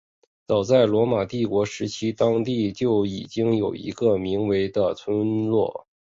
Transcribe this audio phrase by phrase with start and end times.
[0.47, 5.85] 早在罗马帝国时期当地就已经有一个名为的村落。